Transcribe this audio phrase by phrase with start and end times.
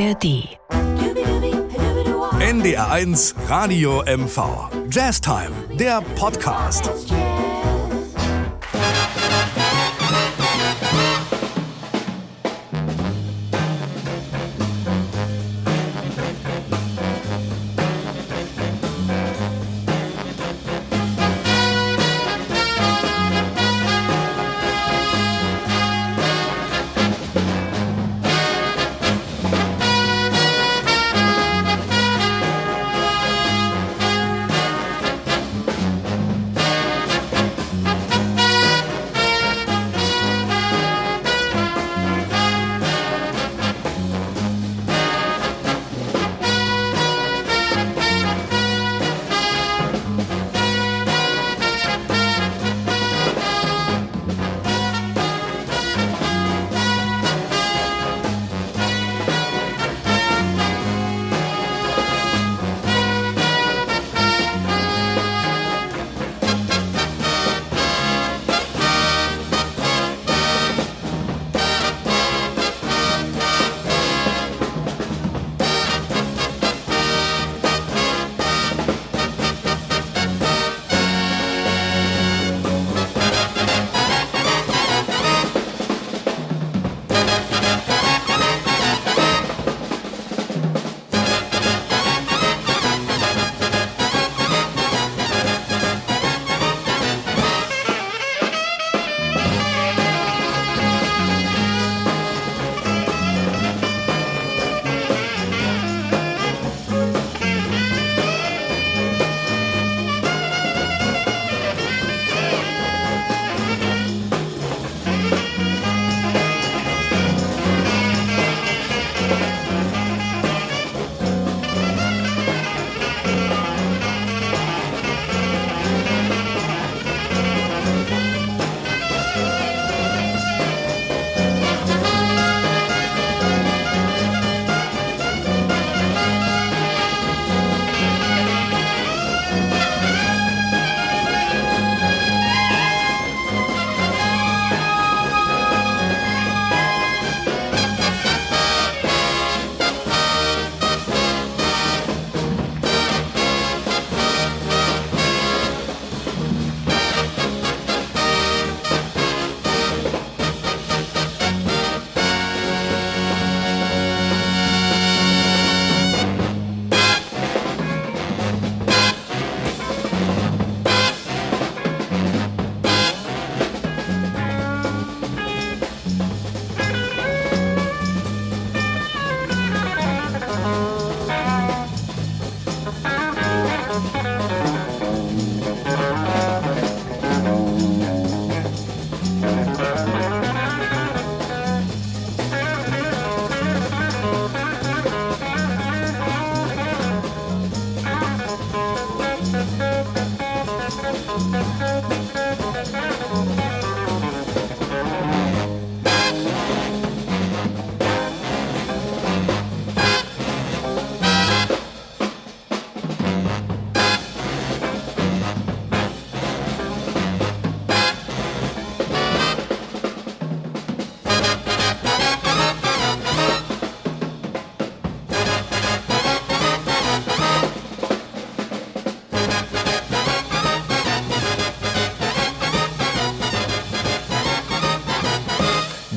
[0.00, 0.56] ARD.
[2.40, 4.38] NDR1 Radio MV.
[4.90, 6.90] Jazztime, der Podcast.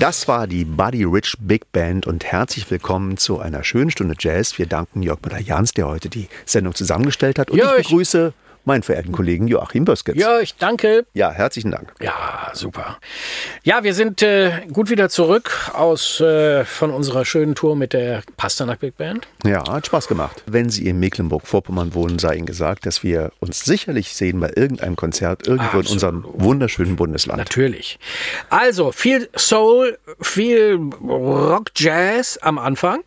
[0.03, 4.57] Das war die Buddy Rich Big Band und herzlich willkommen zu einer schönen Stunde Jazz.
[4.57, 7.49] Wir danken Jörg Müller-Jans, der heute die Sendung zusammengestellt hat.
[7.49, 8.33] Und Ja, ich ich- begrüße
[8.65, 10.17] meinen verehrten Kollegen Joachim Bösketz.
[10.17, 11.05] Ja, ich danke.
[11.13, 11.93] Ja, herzlichen Dank.
[12.01, 12.97] Ja, super.
[13.63, 18.23] Ja, wir sind äh, gut wieder zurück aus äh, von unserer schönen Tour mit der
[18.37, 19.27] Pasternak Big Band.
[19.45, 20.43] Ja, hat Spaß gemacht.
[20.45, 24.95] Wenn Sie in Mecklenburg-Vorpommern wohnen, sei Ihnen gesagt, dass wir uns sicherlich sehen bei irgendeinem
[24.95, 27.39] Konzert irgendwo in unserem wunderschönen Bundesland.
[27.39, 27.99] Natürlich.
[28.49, 33.03] Also viel Soul, viel Rock, Jazz am Anfang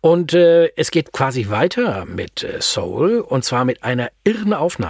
[0.00, 4.87] und äh, es geht quasi weiter mit äh, Soul und zwar mit einer irren Aufnahme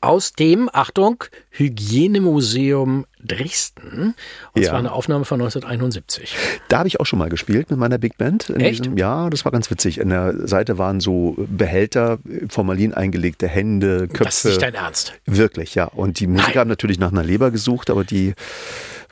[0.00, 4.14] aus dem, Achtung, Hygienemuseum Dresden.
[4.52, 4.68] Und Ja.
[4.70, 6.36] zwar eine Aufnahme von 1971.
[6.68, 8.50] Da habe ich auch schon mal gespielt mit meiner Big Band.
[8.50, 8.80] Echt?
[8.84, 9.98] Diesem, ja, das war ganz witzig.
[9.98, 12.18] In der Seite waren so Behälter,
[12.50, 14.24] Formalin eingelegte Hände, Köpfe.
[14.24, 15.14] Das ist nicht dein Ernst.
[15.24, 15.86] Wirklich, ja.
[15.86, 16.58] Und die Musiker Nein.
[16.60, 18.34] haben natürlich nach einer Leber gesucht, aber die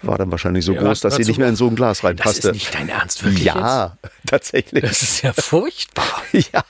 [0.03, 2.05] war dann wahrscheinlich so Ja, groß, dass sie nicht mehr in so ein Glas Das
[2.05, 2.49] reinpasste.
[2.49, 3.97] ist nicht dein Ernst, wirklich ja,
[4.27, 4.83] tatsächlich.
[4.83, 5.03] jetzt?
[5.03, 6.05] Das ist ja furchtbar.
[6.33, 6.63] ja,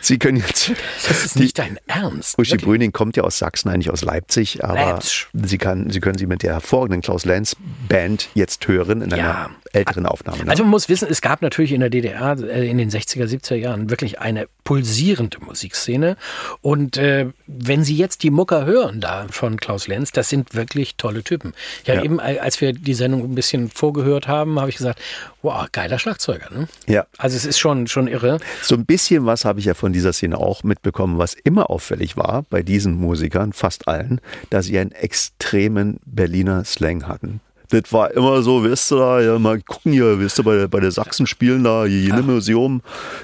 [0.00, 0.72] Sie können jetzt.
[1.06, 2.38] Das ist nicht dein Ernst.
[2.38, 2.56] Uschi.
[2.58, 5.26] Brüning kommt ja aus Sachsen, eigentlich aus Leipzig, aber Leipzig.
[5.32, 7.56] Sie, kann, Sie können sie mit der hervorragenden Klaus Lenz
[7.88, 9.50] Band jetzt hören in einer Ja.
[9.72, 10.44] Älteren Aufnahme.
[10.44, 10.50] ne?
[10.50, 13.54] Also man muss wissen, es gab natürlich in der DDR äh, in den 60er, 70er
[13.56, 16.16] Jahren wirklich eine pulsierende Musikszene.
[16.60, 20.96] Und äh, wenn Sie jetzt die Mucker hören da von Klaus Lenz, das sind wirklich
[20.96, 21.54] tolle Typen.
[21.84, 22.02] Ja, Ja.
[22.02, 25.00] eben äh, als wir die Sendung ein bisschen vorgehört haben, habe ich gesagt,
[25.42, 26.50] wow, geiler Schlagzeuger.
[26.50, 26.68] Ne?
[26.86, 27.06] Ja.
[27.16, 28.38] Also es ist schon, schon irre.
[28.62, 32.16] So ein bisschen was habe ich ja von dieser Szene auch mitbekommen, was immer auffällig
[32.16, 34.20] war bei diesen Musikern, fast allen,
[34.50, 37.40] dass sie einen extremen Berliner Slang hatten.
[37.70, 40.68] Das war immer so, wisst ihr da, ja, mal gucken hier, wisst ihr, bei, der-
[40.68, 42.80] bei der Sachsen spielen da, hier Museum,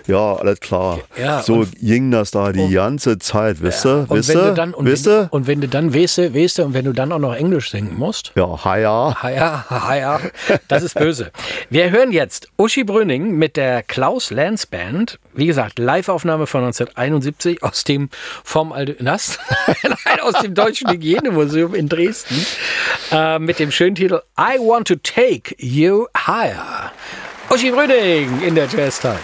[0.07, 1.01] ja, alles klar.
[1.19, 3.63] Ja, so und- ging das da die ganze Zeit,
[4.05, 6.35] Und wisst wenn ihr, du dann, und wisst wenn, und wenn du dann weißt, du,
[6.35, 9.15] weißt du, und wenn du dann auch noch Englisch singen musst, Ja, ha ja.
[9.23, 10.21] Ha ja, ha ja,
[10.69, 11.31] das ist böse.
[11.71, 15.19] Wir hören jetzt Uschi Brüning mit der Klaus Lanz Band.
[15.33, 18.09] Wie gesagt, Live-Aufnahme von 1971 aus dem
[18.45, 18.73] vom?
[19.83, 22.45] Nein, aus dem Deutschen Hygienemuseum in Dresden
[23.11, 26.91] äh, mit dem schönen Titel I Want to Take You Higher.
[27.51, 29.21] Uschi Brüning in der Jazz Time.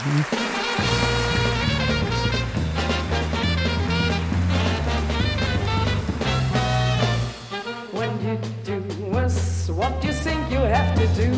[7.91, 11.33] When you do is what you think you have to do,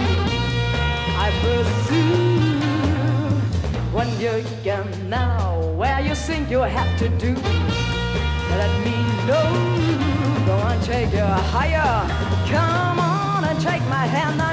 [1.16, 2.50] I pursue.
[3.96, 7.32] When you get now where you think you have to do,
[8.50, 8.96] let me
[9.26, 9.48] know.
[10.44, 12.06] Go and take you higher.
[12.50, 13.12] Come on
[13.62, 14.51] take my hand.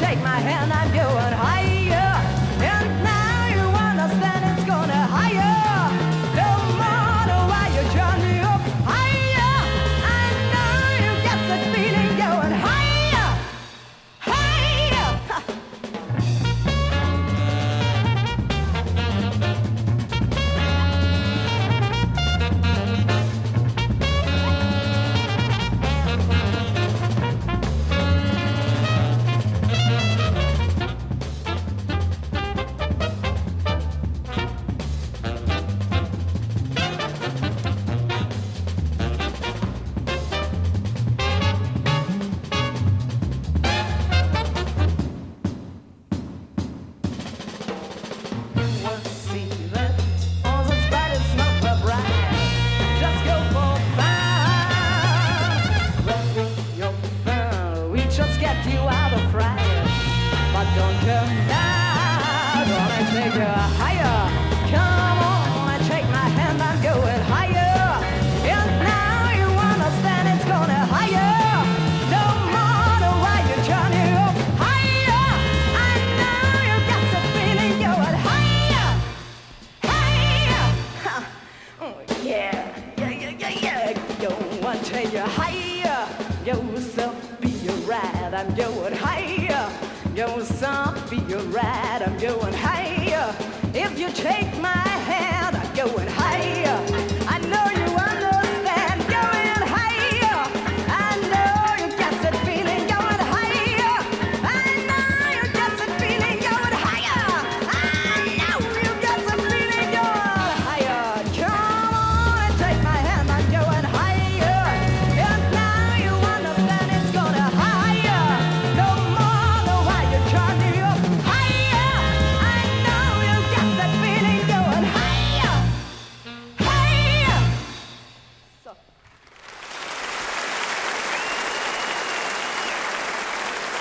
[0.00, 1.09] shake my hand, I'm yours.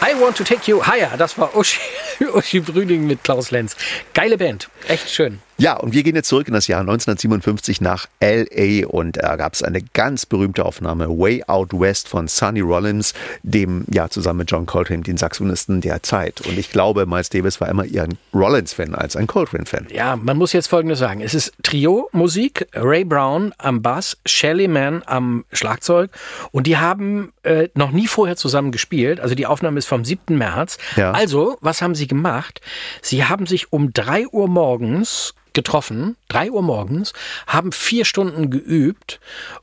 [0.01, 1.17] I Want to Take You Higher.
[1.17, 1.79] Das war Uschi,
[2.33, 3.75] Uschi Brüning mit Klaus Lenz.
[4.13, 4.69] Geile Band.
[4.87, 5.41] Echt schön.
[5.59, 8.87] Ja, und wir gehen jetzt zurück in das Jahr 1957 nach L.A.
[8.87, 13.13] und da gab es eine ganz berühmte Aufnahme, Way Out West von Sonny Rollins,
[13.43, 16.39] dem ja zusammen mit John Coltrane, den Saxophonisten der Zeit.
[16.47, 19.87] Und ich glaube, Miles Davis war immer eher ein Rollins-Fan als ein Coltrane-Fan.
[19.91, 21.19] Ja, man muss jetzt Folgendes sagen.
[21.19, 26.09] Es ist Trio-Musik, Ray Brown am Bass, Shelly Mann am Schlagzeug
[26.51, 29.19] und die haben äh, noch nie vorher zusammen gespielt.
[29.19, 30.37] Also die Aufnahme ist vom 7.
[30.37, 30.77] März.
[30.95, 31.11] Ja.
[31.11, 32.61] Also, was haben sie gemacht?
[33.01, 37.13] Sie haben sich um drei Uhr morgens getroffen, drei Uhr morgens,
[37.47, 39.19] haben vier Stunden geübt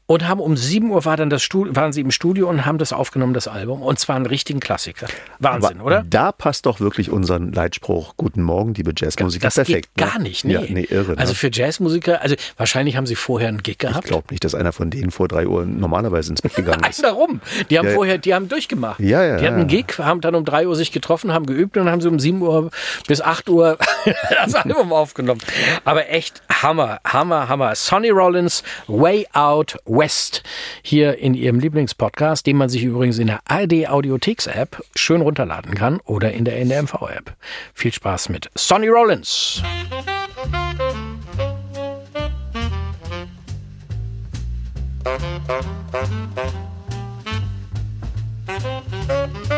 [0.07, 2.79] und haben um sieben Uhr war dann das Studio, waren sie im Studio und haben
[2.79, 3.83] das aufgenommen, das Album.
[3.83, 5.07] Und zwar einen richtigen Klassiker.
[5.39, 6.05] Wahnsinn, Aber oder?
[6.09, 9.89] Da passt doch wirklich unseren Leitspruch, Guten Morgen, liebe Jazzmusiker, Das perfekt.
[9.97, 10.11] geht ne?
[10.13, 10.53] gar nicht, nee.
[10.55, 11.13] Ja, nee, irre.
[11.13, 11.19] Ne?
[11.19, 14.07] Also für Jazzmusiker, also wahrscheinlich haben sie vorher einen Gig ich gehabt.
[14.07, 17.03] glaube nicht, dass einer von denen vor drei Uhr normalerweise ins Bett gegangen Nein, ist.
[17.03, 17.41] darum.
[17.71, 19.01] Die haben Ja, vorher, die haben durchgemacht.
[19.01, 19.67] Ja, ja, Die hatten einen.
[19.69, 22.19] Gig, haben dann um drei Uhr sich getroffen, haben geübt und dann haben sie um
[22.21, 22.71] sieben Uhr
[23.07, 23.77] bis acht Uhr
[24.45, 25.41] das Album aufgenommen.
[25.85, 27.75] Aber echt Hammer, Hammer, Hammer.
[27.75, 30.43] Sonny Rollins, Way Out West,
[30.83, 35.75] hier in ihrem Lieblingspodcast, den man sich übrigens in der ARD Audiotheks App schön runterladen
[35.75, 37.37] kann oder in der NDMV App.
[37.75, 39.63] Viel Spaß mit Sonny Rollins.
[49.05, 49.56] Musik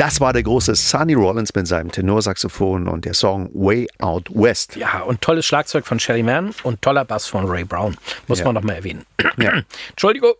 [0.00, 4.76] Das war der große Sonny Rollins mit seinem Tenorsaxophon und der Song Way Out West.
[4.76, 7.98] Ja, und tolles Schlagzeug von Shelly Mann und toller Bass von Ray Brown.
[8.26, 8.46] Muss Ja.
[8.46, 9.04] man noch mal erwähnen.
[9.36, 9.52] Ja.
[9.90, 10.32] Entschuldigung.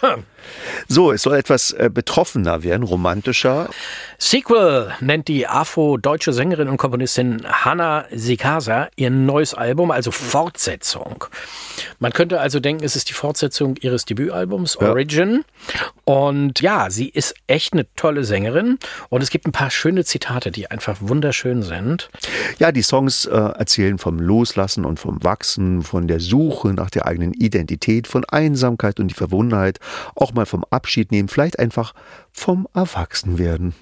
[0.88, 3.68] So, es soll etwas äh, betroffener werden, romantischer.
[4.18, 11.26] Sequel nennt die afro-deutsche Sängerin und Komponistin Hannah Sikasa ihr neues Album, also Fortsetzung.
[11.98, 14.88] Man könnte also denken, es ist die Fortsetzung ihres Debütalbums Ja.
[14.88, 15.44] Origin.
[16.04, 18.78] Und ja, sie ist echt eine tolle Sängerin.
[19.08, 22.10] Und es gibt ein paar schöne Zitate, die einfach wunderschön sind.
[22.58, 27.06] Ja, die Songs äh, erzählen vom Loslassen und vom Wachsen, von der Suche nach der
[27.06, 29.78] eigenen Identität, von Einsamkeit und die Verbundenheit,
[30.14, 31.94] auch mal vom Abschied nehmen, vielleicht einfach
[32.32, 33.74] vom Erwachsenwerden.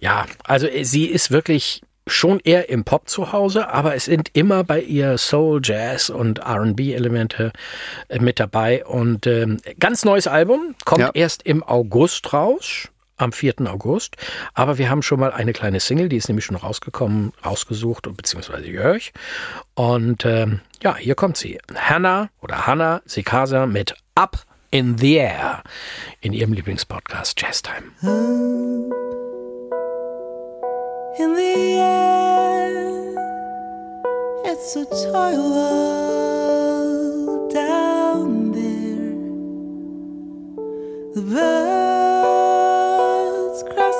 [0.00, 4.30] Ja, also äh, sie ist wirklich schon eher im Pop zu Hause, aber es sind
[4.32, 7.52] immer bei ihr Soul, Jazz und R&B-Elemente
[8.08, 8.84] äh, mit dabei.
[8.86, 11.10] Und ähm, ganz neues Album, kommt Ja.
[11.12, 12.88] erst im August raus.
[13.18, 13.54] Am 4.
[13.66, 14.16] August.
[14.54, 18.66] Aber wir haben schon mal eine kleine Single, die ist nämlich schon rausgekommen, rausgesucht, beziehungsweise
[18.66, 19.12] Jörg.
[19.74, 21.58] Und ähm, ja, hier kommt sie.
[21.74, 25.62] Hannah oder Hannah Sikasa mit Up in the Air
[26.20, 27.92] in ihrem Lieblingspodcast Jazz Time.
[31.18, 33.14] in the air.
[34.44, 34.84] It's a
[35.50, 36.30] world
[37.52, 39.14] down there.
[41.14, 41.22] The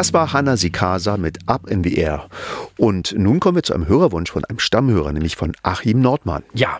[0.00, 2.26] Das war Hanna Sikasa mit Up in the Air.
[2.78, 6.42] Und nun kommen wir zu einem Hörerwunsch von einem Stammhörer, nämlich von Achim Nordmann.
[6.54, 6.78] Ja,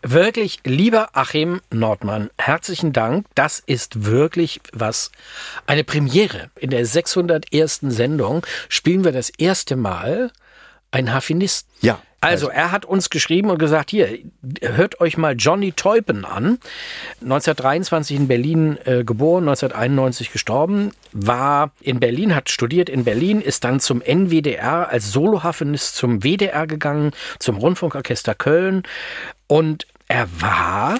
[0.00, 3.26] wirklich, lieber Achim Nordmann, herzlichen Dank.
[3.34, 5.10] Das ist wirklich was,
[5.66, 6.48] eine Premiere.
[6.58, 7.80] In der 601.
[7.82, 10.30] Sendung spielen wir das erste Mal
[10.90, 11.70] einen Harfenisten.
[11.82, 12.00] Ja.
[12.20, 14.18] Also, er hat uns geschrieben und gesagt, hier,
[14.62, 16.58] hört euch mal Johnny Teupen an.
[17.20, 23.64] 1923 in Berlin äh, geboren, 1991 gestorben, war in Berlin, hat studiert in Berlin, ist
[23.64, 28.82] dann zum NWDR als Soloharfenist zum WDR gegangen, zum Rundfunkorchester Köln
[29.46, 30.98] und er war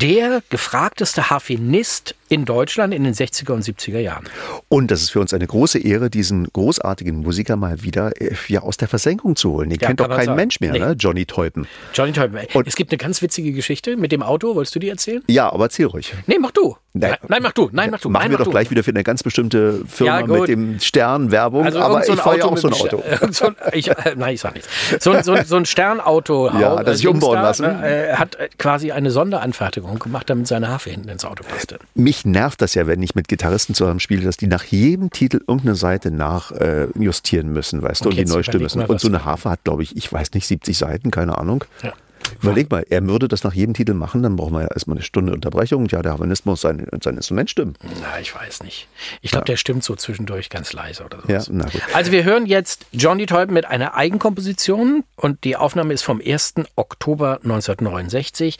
[0.00, 4.24] der gefragteste Harfenist in Deutschland in den 60er und 70er Jahren.
[4.68, 8.60] Und das ist für uns eine große Ehre, diesen großartigen Musiker mal wieder äh, ja,
[8.62, 9.68] aus der Versenkung zu holen.
[9.68, 10.36] Den Ja, kennt doch kein sagen.
[10.36, 10.78] Mensch mehr, Nee.
[10.78, 10.92] ne?
[10.98, 11.66] Johnny Teupen.
[11.92, 12.38] Johnny Teupen.
[12.54, 14.54] Und- es gibt eine ganz witzige Geschichte mit dem Auto.
[14.54, 15.22] Wolltest du die erzählen?
[15.26, 16.14] Ja, aber erzähl ruhig.
[16.26, 16.76] Nee, mach du.
[16.94, 17.16] Nein.
[17.28, 17.68] Nein, mach du.
[17.72, 18.08] Nein, mach du.
[18.10, 18.50] Machen nein, wir doch du.
[18.50, 21.64] gleich wieder für eine ganz bestimmte Firma Ja, mit dem Stern Werbung.
[21.64, 23.02] Also aber so ich ein fahre ja Auto auch so ein Auto.
[23.32, 24.68] So ein, ich, äh, nein, ich sag nicht.
[25.00, 26.50] So, ein- so, so ein Sternauto.
[26.58, 27.64] Ja, das sich umbauen lassen.
[27.64, 31.78] Äh, hat quasi eine Sonderanfertigung gemacht, damit seine Harfe hinten ins Auto passte.
[31.94, 35.38] Mich nervt das ja, wenn ich mit Gitarristen zusammen spiele, dass die nach jedem Titel
[35.38, 38.84] irgendeine Seite nachjustieren äh, müssen, weißt du, Und und die neu stimmen müssen.
[38.84, 41.64] Und so eine Harfe hat, glaube ich, ich weiß nicht, 70 Seiten, keine Ahnung.
[41.82, 41.92] Ja.
[42.40, 45.04] Überleg mal, er würde das nach jedem Titel machen, dann brauchen wir ja erstmal eine
[45.04, 45.86] Stunde Unterbrechung.
[45.86, 47.74] Ja, der Harmonist muss sein, sein Instrument stimmen.
[48.00, 48.88] Na, ich weiß nicht.
[49.20, 51.48] Ich glaube, der stimmt so zwischendurch ganz leise oder Ja, sowas.
[51.52, 51.82] na gut.
[51.94, 56.54] Also wir hören jetzt Johnny Teuben mit einer Eigenkomposition und die Aufnahme ist vom 1.
[56.76, 58.58] Oktober 1969.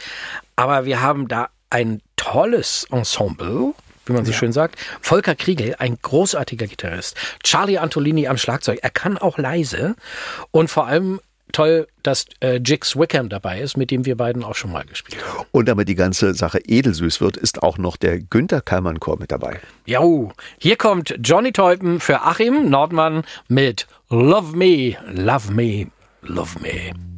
[0.57, 3.73] Aber wir haben da ein tolles Ensemble,
[4.07, 4.77] wie man so schön sagt.
[5.01, 7.17] Volker Kriegel, ein großartiger Gitarrist.
[7.43, 8.81] Charlie Antolini am Schlagzeug.
[8.83, 9.95] Er kann auch leise
[10.51, 14.55] und vor allem toll, dass äh, Jix Wickham dabei ist, mit dem wir beiden auch
[14.55, 15.47] schon mal gespielt haben.
[15.53, 19.33] Und damit die ganze Sache edelsüß wird, ist auch noch der Günther Kallmann Chor mit
[19.33, 19.61] dabei.
[19.87, 25.89] Jo, hier kommt Johnny Teupen für Achim Nordmann mit Love Me, Love Me,
[26.23, 27.12] Love Me.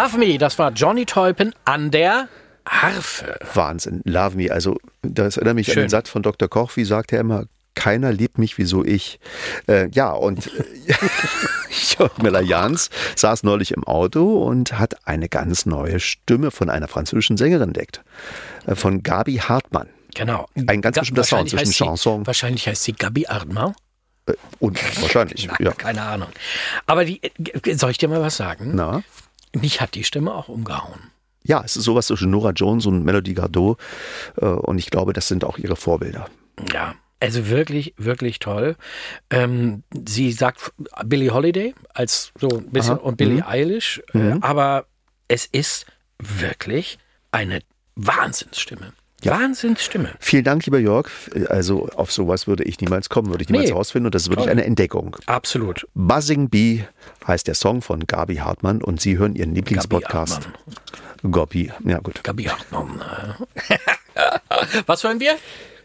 [0.00, 2.28] Love Me, das war Johnny Teupen an der
[2.66, 3.38] Harfe.
[3.54, 4.00] Wahnsinn.
[4.04, 4.50] Love me.
[4.50, 5.82] Also, das erinnert mich an Schön.
[5.84, 6.48] den Satz von Dr.
[6.48, 9.18] Koch, wie sagt er immer, keiner liebt mich wie so ich.
[9.68, 10.50] Äh, ja, und
[11.98, 17.36] Jörg Müller-Jans saß neulich im Auto und hat eine ganz neue Stimme von einer französischen
[17.36, 18.02] Sängerin entdeckt.
[18.66, 19.88] Äh, von Gabi Hartmann.
[20.14, 20.46] Genau.
[20.66, 22.26] Ein ganz Ga- bestimmter Sound wahrscheinlich zwischen heißt sie- Chanson.
[22.26, 23.74] Wahrscheinlich heißt sie Gabi Ardman.
[24.26, 25.72] Äh, und wahrscheinlich, Nein, ja.
[25.72, 26.28] keine Ahnung.
[26.86, 28.72] Aber die, äh, soll ich dir mal was sagen?
[28.74, 29.02] Na?
[29.54, 31.00] Mich hat die Stimme auch umgehauen.
[31.42, 33.78] Ja, es ist sowas zwischen Nora Jones und Melody Gardot.
[34.36, 36.28] Äh, und ich glaube, das sind auch ihre Vorbilder.
[36.72, 38.76] Ja, also wirklich, wirklich toll.
[39.30, 40.72] Ähm, sie sagt
[41.04, 43.02] Billie Holiday als so ein bisschen Aha.
[43.02, 43.46] und Billie Mhm.
[43.46, 44.86] Eilish, äh, aber
[45.28, 45.86] es ist
[46.18, 46.98] wirklich
[47.32, 47.60] eine
[47.96, 48.92] Wahnsinnsstimme.
[49.24, 50.10] Wahnsinnsstimme.
[50.20, 51.08] Vielen Dank, lieber Jörg.
[51.48, 53.74] Also auf sowas würde ich niemals kommen, würde ich niemals Nee.
[53.76, 54.06] rausfinden.
[54.06, 54.52] Und das ist wirklich Toll.
[54.52, 55.16] eine Entdeckung.
[55.26, 55.86] Absolut.
[55.94, 56.84] Buzzing Bee
[57.26, 60.46] heißt der Song von Gabi Hartmann und Sie hören Ihren Gabi Lieblingspodcast.
[60.46, 61.32] Hartmann.
[61.32, 62.22] Gabi, ja gut.
[62.24, 63.00] Gabi Hartmann.
[64.86, 65.36] was hören wir?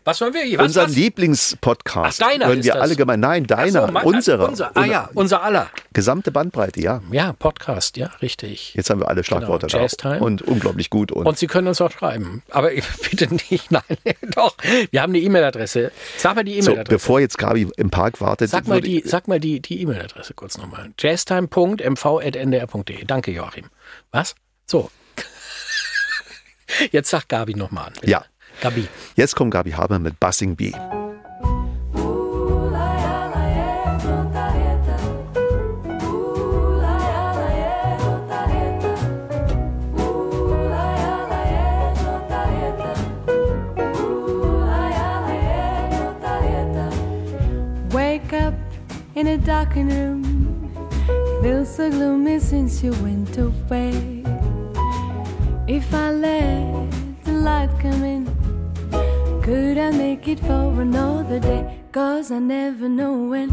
[0.08, 0.60] Was hören wir?
[0.60, 0.96] Was, Unseren was?
[0.96, 3.20] Lieblingspodcast Ach, deiner hören wir alle gemein.
[3.20, 4.48] Nein, Ach so, deiner, mein- unserer.
[4.50, 5.68] Unser, ah ja, unser aller.
[5.94, 7.02] Gesamte Bandbreite, ja.
[7.12, 8.76] Ja, Podcast, ja, richtig.
[8.76, 10.18] Jetzt haben wir alle Schlagworte Genau, da.
[10.20, 11.12] Und unglaublich gut.
[11.12, 12.44] Und, Und Sie können uns auch schreiben.
[12.52, 12.70] Aber
[13.10, 13.82] bitte nicht, nein,
[14.36, 14.56] doch.
[14.91, 15.91] Wir haben eine E-Mail-Adresse.
[16.18, 16.96] Sag mal die so, E-Mail-Adresse.
[16.96, 20.60] bevor jetzt Gabi im Park wartet, Sag mal die, sag mal die, die E-Mail-Adresse kurz
[20.60, 20.91] nochmal.
[21.00, 23.06] jazztime.mv.ndr.de.
[23.06, 23.65] Danke, Joachim.
[24.12, 24.36] Was?
[24.68, 24.91] So.
[26.91, 27.94] Jetzt sag Gabi nochmal an.
[27.94, 28.12] bitte.
[28.12, 28.24] Ja.
[28.62, 28.88] Gabi.
[29.15, 30.74] jetzt kommt Gabi Hartmann mit Buzzing Bee.
[31.96, 34.98] Ooh, la ya la yeah, Jotareta.
[36.06, 38.94] Ooh, la ya la yeah, Jotareta.
[39.98, 42.91] Ooh, la ya la yeah, Jotareta.
[44.02, 46.86] Ooh, la ya la yeah, Jotareta.
[47.94, 48.54] Wake up
[49.15, 50.24] in a darkened room.
[51.41, 54.24] Feels so gloomy since you went away.
[55.68, 56.91] If I let
[57.24, 58.35] the light come in.
[59.45, 61.77] Could I make it for another day?
[61.91, 63.51] Cause I never know when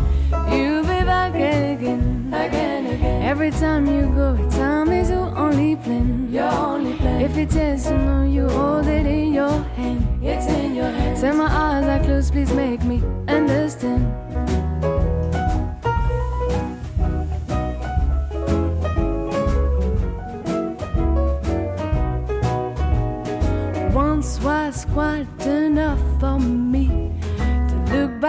[0.50, 2.32] you'll be back again.
[2.32, 3.22] Again, again.
[3.22, 6.32] Every time you go, time is your only plan.
[6.32, 7.20] Your only plan.
[7.20, 10.24] If it is, to know you hold it in your hand.
[10.24, 11.18] It's in your hand.
[11.18, 14.31] Say my eyes are closed, please make me understand.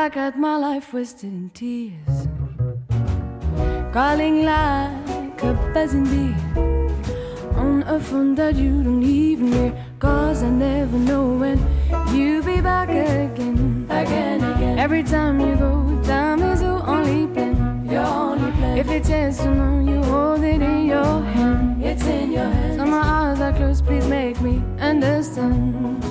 [0.04, 2.28] Back at my life wasted in tears.
[3.94, 6.36] Calling like a buzzing bee
[7.56, 9.72] on a phone that you don't even hear.
[10.00, 11.58] Cause I never know when
[12.14, 13.88] you'll be back again.
[13.90, 14.78] Again, again.
[14.78, 15.72] Every time you go,
[16.04, 17.88] time is your only plan.
[17.90, 18.78] Your only plan.
[18.78, 21.82] If it says to know you hold it in your hand.
[21.82, 22.76] It's in your hand.
[22.78, 26.04] So my eyes are closed, please make me understand.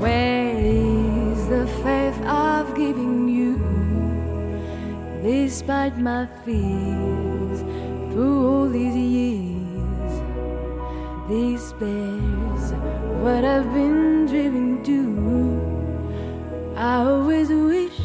[0.00, 0.41] Where
[5.22, 7.60] Despite my fears,
[8.10, 10.12] through all these years,
[11.28, 12.72] despair's
[13.22, 15.00] what I've been driven to.
[16.76, 17.98] I always wish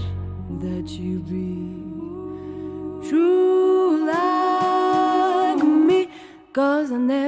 [0.60, 6.10] that you be true like me.
[6.54, 7.27] Cause I never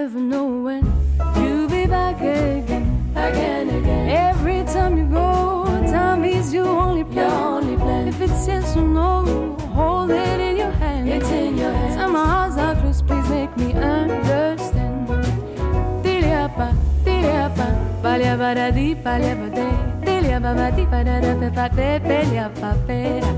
[18.40, 19.68] baradi palabade,
[20.06, 23.32] delia babadi banana pepate, pelia papera,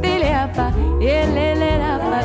[0.00, 0.66] delia pa,
[0.98, 2.20] yelelera pa,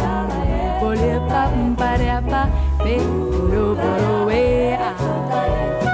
[0.79, 2.41] bolia pa, mparea pa,
[2.83, 5.84] pe, buru buru wea.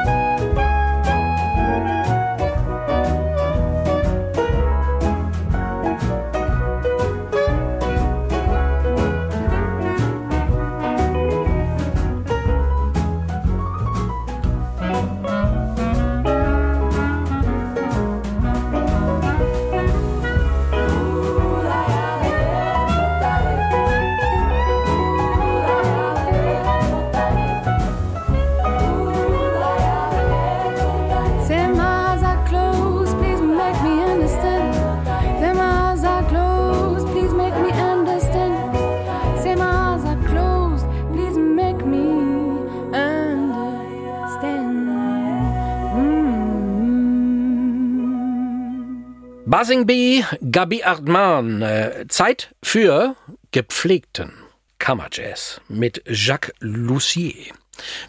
[49.51, 49.53] Mm.
[49.53, 51.61] Buzzing Bee, Gabi Ardman.
[51.61, 53.15] Äh, Zeit für
[53.51, 54.31] gepflegten
[54.79, 57.53] Kammerjazz mit Jacques Lussier.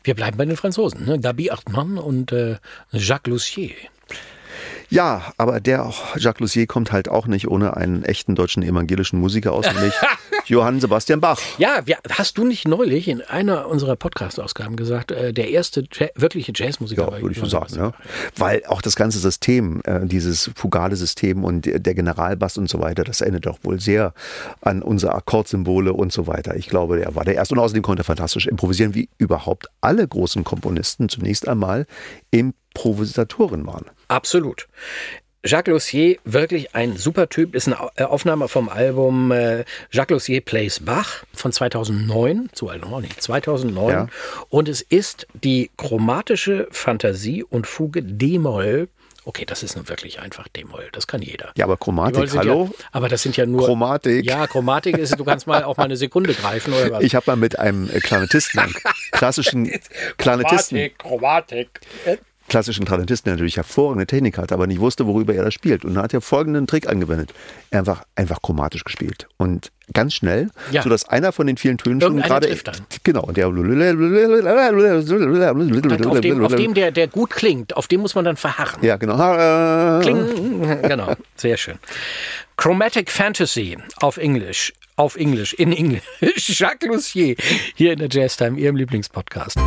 [0.04, 1.18] Wir bleiben bei den Franzosen, ne?
[1.18, 2.58] Gabi Hartmann und äh,
[2.92, 3.74] Jacques Lussier.
[4.92, 9.18] Ja, aber der auch, Jacques Lussier kommt halt auch nicht ohne einen echten deutschen evangelischen
[9.18, 9.94] Musiker aus, nämlich
[10.46, 11.40] Johann Sebastian Bach.
[11.56, 16.08] Ja, wir, hast du nicht neulich in einer unserer Podcast-Ausgaben gesagt, äh, der erste ja
[16.14, 17.94] wirkliche Jazzmusiker Ja, würde ich schon Johann sagen.
[17.94, 18.10] Ja.
[18.36, 22.78] Weil auch das ganze System, äh, dieses fugale System und der der Generalbass und so
[22.78, 24.12] weiter, das erinnert doch wohl sehr
[24.60, 26.54] an unsere Akkordsymbole und so weiter.
[26.56, 30.06] Ich glaube, er war der Erste und außerdem konnte er fantastisch improvisieren, wie überhaupt alle
[30.06, 31.86] großen Komponisten zunächst einmal
[32.30, 33.86] Improvisatoren waren.
[34.12, 34.68] Absolut.
[35.44, 40.40] Jacques Lussier, wirklich ein super Typ, ist eine äh, Aufnahme vom Album äh, Jacques Lussier
[40.40, 43.90] Plays Bach von 2009, zu alt noch nicht, 2009.
[43.90, 44.06] Ja.
[44.50, 48.88] Und es ist die chromatische Fantasie und Fuge D-Moll.
[49.24, 51.52] Okay, das ist nun wirklich einfach D-Moll, das kann jeder.
[51.56, 52.70] Ja, aber Chromatik, hallo?
[52.72, 53.64] Ja, aber das sind ja nur.
[53.64, 54.24] Chromatik.
[54.24, 57.02] Ja, Chromatik ist, du kannst mal auch mal eine Sekunde greifen oder was?
[57.02, 58.60] Ich habe mal mit einem äh, Klarinettisten,
[59.10, 59.72] klassischen
[60.18, 61.80] Klarinettisten, Chromatik.
[62.48, 65.84] Klassischen Klarinettisten, der natürlich hervorragende Technik hatte, aber nicht wusste, worüber er da spielt.
[65.84, 67.32] Und dann hat er folgenden Trick angewendet.
[67.70, 69.26] Er einfach, einfach chromatisch gespielt.
[69.38, 70.82] Und ganz schnell, Ja.
[70.82, 72.48] sodass einer von den vielen Tönen schon gerade.
[73.04, 73.22] Genau.
[73.22, 73.54] Und der Auf
[76.20, 78.82] dem, auf dem der, der gut klingt, auf dem muss man dann verharren.
[78.84, 79.16] Ja, genau.
[80.00, 80.82] Kling.
[80.82, 81.76] Genau, sehr schön.
[82.56, 86.02] Chromatic Fantasy auf Englisch, auf Englisch, in Englisch.
[86.60, 87.34] Jacques Lussier
[87.74, 89.58] hier in der Jazz Time, Ihrem Lieblingspodcast.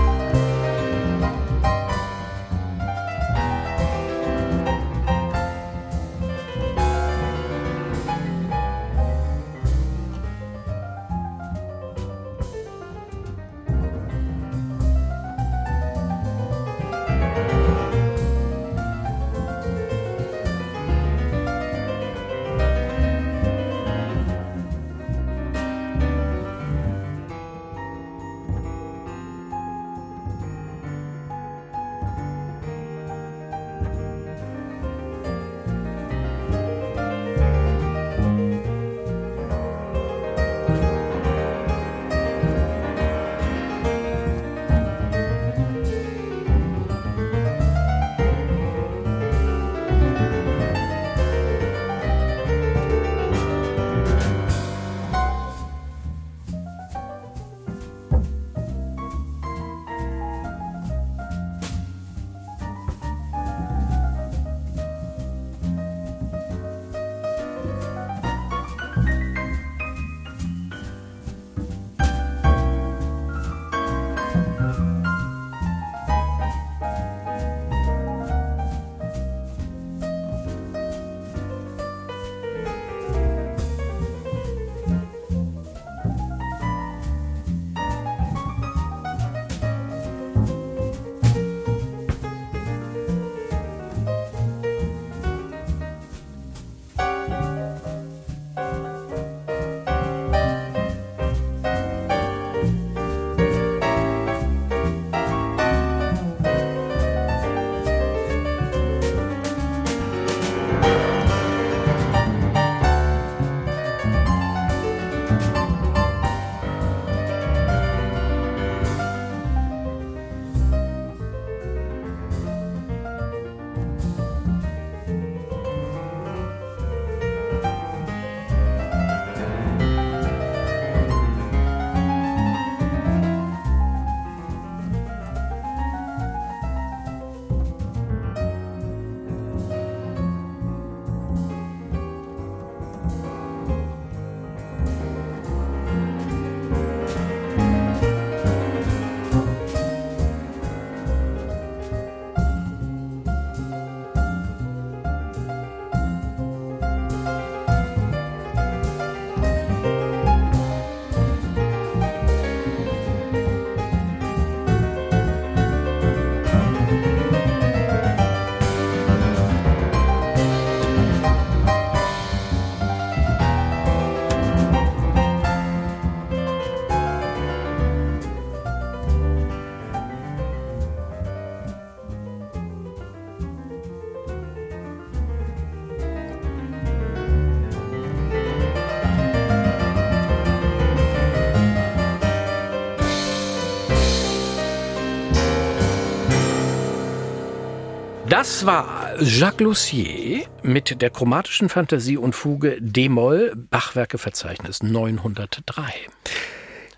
[198.38, 205.84] Das war Jacques Lussier mit der chromatischen Fantasie und Fuge D-Moll, Bachwerkeverzeichnis 903.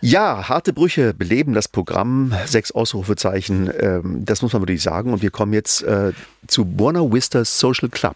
[0.01, 2.33] Ja, harte Brüche beleben das Programm.
[2.45, 5.13] Sechs Ausrufezeichen, ähm, das muss man wirklich sagen.
[5.13, 6.11] Und wir kommen jetzt äh,
[6.47, 8.15] zu Buena Vista Social Club.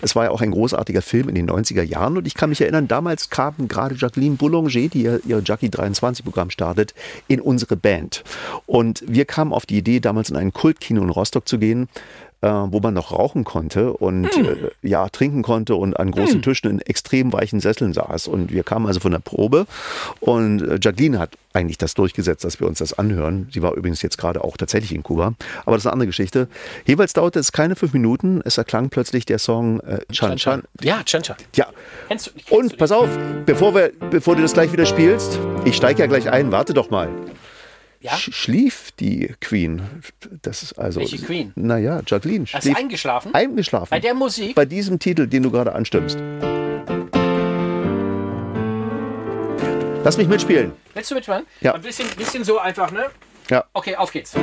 [0.00, 2.16] Es war ja auch ein großartiger Film in den 90er Jahren.
[2.16, 6.48] Und ich kann mich erinnern, damals kam gerade Jacqueline Boulanger, die ihr, Jackie 23 Programm
[6.48, 6.94] startet,
[7.28, 8.24] in unsere Band.
[8.64, 11.88] Und wir kamen auf die Idee, damals in ein Kultkino in Rostock zu gehen
[12.42, 16.70] äh, wo man noch rauchen konnte und äh, ja trinken konnte und an großen Tischen
[16.70, 18.28] in extrem weichen Sesseln saß.
[18.28, 19.66] Und wir kamen also von der Probe
[20.20, 23.48] und äh, Jacqueline hat eigentlich das durchgesetzt, dass wir uns das anhören.
[23.52, 25.34] Sie war übrigens jetzt gerade auch tatsächlich in Kuba,
[25.64, 26.48] aber das ist eine andere Geschichte.
[26.84, 28.40] Jeweils dauerte es keine fünf Minuten.
[28.44, 30.62] Es erklang plötzlich der Song äh, Chan Chan.
[30.80, 31.36] Ja, Chan Chan.
[31.54, 31.66] Ja.
[32.08, 33.08] Kennst du, kennst Und pass auf,
[33.46, 36.90] bevor, wir, bevor du das gleich wieder spielst, ich steige ja gleich ein, warte doch
[36.90, 37.08] mal.
[38.02, 38.16] Ja?
[38.16, 39.80] Sch schlief die Queen.
[40.42, 40.98] Das ist also.
[40.98, 41.52] Welche Queen?
[41.54, 42.46] Naja, Jacqueline.
[42.52, 43.32] Hast schlief du eingeschlafen?
[43.32, 43.88] eingeschlafen.
[43.90, 44.56] Bei der Musik?
[44.56, 46.18] Bei diesem Titel, den du gerade anstimmst.
[50.04, 50.72] Lass mich mitspielen.
[50.94, 51.46] Willst du mitmachen?
[51.60, 51.74] Ja.
[51.74, 53.06] Ein bisschen, bisschen so einfach, ne?
[53.48, 53.64] Ja.
[53.72, 54.34] Okay, auf geht's.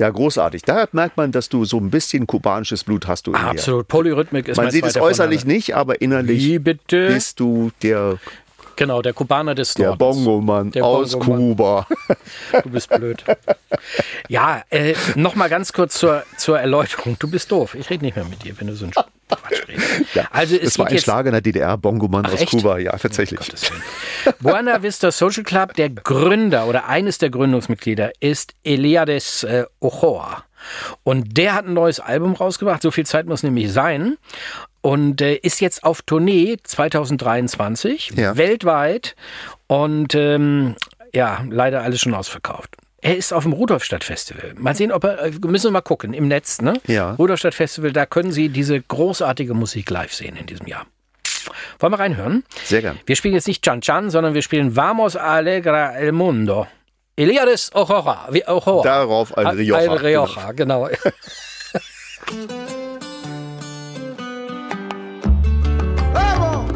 [0.00, 0.62] Ja, großartig.
[0.62, 3.46] Da merkt man, dass du so ein bisschen kubanisches Blut hast du in dir.
[3.48, 3.86] Absolut.
[3.86, 7.08] Polyrhythmik ist Man sieht es äußerlich nicht, aber innerlich Wie bitte?
[7.08, 8.18] bist du der,
[8.76, 9.98] Genau, der Kubaner des der Nordens.
[10.24, 11.38] Bongo-Mann Der aus Bongo-Mann.
[11.38, 11.86] Kuba.
[12.62, 13.22] Du bist blöd.
[14.28, 17.16] Ja, äh, noch mal ganz kurz zur, zur Erläuterung.
[17.18, 17.74] Du bist doof.
[17.74, 18.94] Ich rede nicht mehr mit dir, wenn du so einen
[19.30, 19.60] Quatsch.
[20.14, 22.50] Ja, also es das war ein jetzt Schlager in der DDR, Bongo-Mann Ach, aus echt?
[22.50, 22.78] Kuba.
[22.78, 23.38] Ja, tatsächlich.
[23.38, 24.34] Gottes Willen.
[24.40, 30.44] Buena Vista Social Club, der Gründer oder eines der Gründungsmitglieder ist Eliades äh, Ochoa.
[31.04, 34.16] Und der hat ein neues Album rausgebracht, so viel Zeit muss nämlich sein.
[34.82, 38.36] Und äh, ist jetzt auf Tournee 2023, Ja.
[38.36, 39.14] weltweit.
[39.66, 40.74] Und ähm,
[41.14, 42.76] ja, leider alles schon ausverkauft.
[43.02, 44.54] Er ist auf dem Rudolfstadt-Festival.
[44.58, 46.74] Mal sehen, ob er, äh, müssen wir mal gucken, im Netz, ne?
[46.86, 47.14] Ja.
[47.14, 50.86] Rudolfstadt-Festival, da können Sie diese großartige Musik live sehen in diesem Jahr.
[51.78, 52.44] Wollen wir reinhören?
[52.64, 53.00] Sehr gern.
[53.06, 56.66] Wir spielen jetzt nicht Chan Chan, sondern wir spielen Vamos Alegra el Mundo.
[57.16, 58.28] Eliades Ochoa.
[58.82, 59.92] Darauf ein Rioja.
[59.92, 60.90] Ein Rioja, genau.
[66.12, 66.70] ¡Vamos!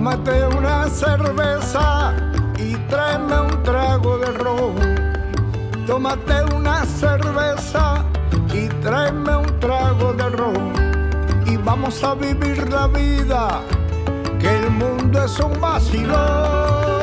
[0.00, 2.14] Tómate una cerveza
[2.56, 4.74] y tráeme un trago de ron.
[5.86, 8.02] Tómate una cerveza
[8.50, 10.72] y tráeme un trago de ron.
[11.44, 13.60] Y vamos a vivir la vida,
[14.40, 16.99] que el mundo es un vacilón.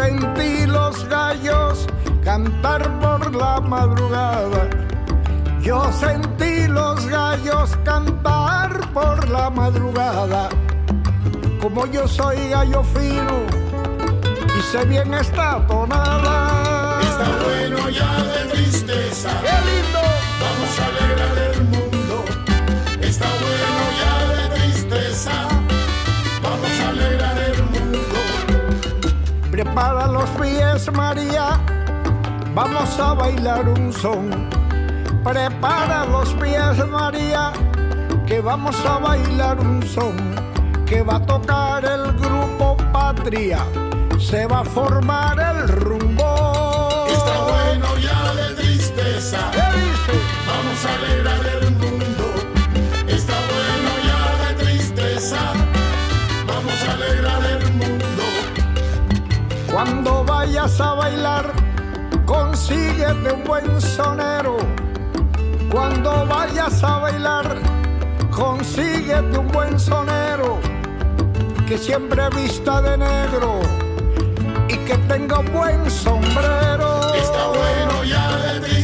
[0.00, 1.86] Sentí los gallos
[2.24, 4.68] cantar por la madrugada.
[5.60, 10.48] Yo sentí los gallos cantar por la madrugada.
[11.60, 13.36] Como yo soy gallo fino
[14.58, 17.00] y sé bien esta tonada.
[17.02, 19.30] Está bueno ya de tristeza.
[19.44, 20.02] ¡Qué lindo!
[20.42, 21.49] Vamos a alegrar
[29.62, 31.60] Prepara los pies, María.
[32.54, 34.48] Vamos a bailar un son.
[35.22, 37.52] Prepara los pies, María.
[38.26, 40.16] Que vamos a bailar un son.
[40.86, 43.58] Que va a tocar el grupo Patria.
[44.18, 47.04] Se va a formar el rumbo.
[47.10, 49.50] Está bueno ya de tristeza.
[49.52, 50.18] ¿Qué dice?
[50.46, 51.59] Vamos a alegrar el
[60.50, 61.52] vayas a bailar,
[62.26, 64.56] consíguete un buen sonero.
[65.70, 67.56] Cuando vayas a bailar,
[68.32, 70.58] consíguete un buen sonero
[71.68, 73.60] que siempre vista de negro
[74.68, 77.14] y que tenga un buen sombrero.
[77.14, 78.79] Está bueno ya de ti.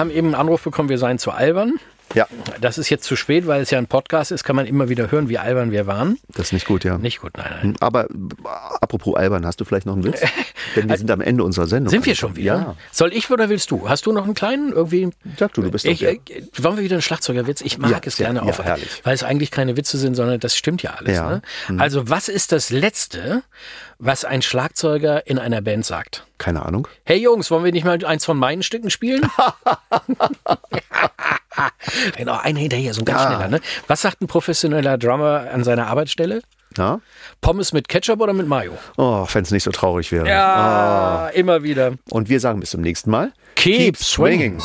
[0.00, 1.74] Haben eben einen Anruf bekommen, wir seien zu albern.
[2.12, 2.26] Ja,
[2.60, 5.12] Das ist jetzt zu spät, weil es ja ein Podcast ist, kann man immer wieder
[5.12, 6.18] hören, wie albern wir waren.
[6.34, 6.98] das ist nicht gut, ja.
[6.98, 7.76] Nicht gut, nein, nein.
[7.78, 8.08] Aber
[8.80, 10.20] apropos albern, hast du vielleicht noch einen Witz?
[10.74, 11.88] Denn wir sind am Ende unserer Sendung.
[11.92, 12.54] Sind wir schon wieder?
[12.56, 12.76] Ja.
[12.90, 13.88] Soll ich oder willst du?
[13.88, 15.10] Hast du noch einen kleinen irgendwie?
[15.38, 16.14] Sag du, du bist Ich, der.
[16.14, 16.18] äh,
[16.58, 17.60] wollen wir wieder einen Schlagzeugerwitz?
[17.60, 18.88] Ich mag Ja, es gerne ja, auf, herrlich.
[19.04, 21.16] weil es eigentlich keine Witze sind, sondern das stimmt ja alles.
[21.16, 21.42] Ja.
[21.68, 21.76] Mhm.
[21.76, 21.80] Ne?
[21.82, 23.44] Also was ist das Letzte,
[24.00, 26.26] was ein Schlagzeuger in einer Band sagt?
[26.38, 26.88] Keine Ahnung.
[27.04, 29.22] Hey Jungs, wollen wir nicht mal eins von meinen Stücken spielen?
[32.16, 33.28] genau, einer hinterher, so ein ganz Ja.
[33.28, 33.48] schneller.
[33.48, 33.60] Ne?
[33.86, 36.42] Was sagt ein professioneller Drummer an seiner Arbeitsstelle?
[36.76, 37.00] Ja?
[37.40, 38.72] Pommes mit Ketchup oder mit Mayo?
[38.96, 40.28] Oh, wenn es nicht so traurig wäre.
[40.28, 41.92] Ja, immer wieder.
[42.10, 43.32] Und wir sagen bis zum nächsten Mal.
[43.56, 44.62] Keep swinging.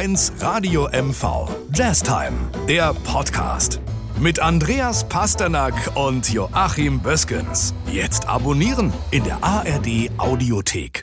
[0.00, 1.50] NDR1 Radio MV.
[1.74, 2.32] Jazztime,
[2.66, 3.80] der Podcast.
[4.18, 7.74] Mit Andreas Pasternak und Joachim Böskens.
[7.86, 10.99] Jetzt abonnieren in der ARD Audiothek.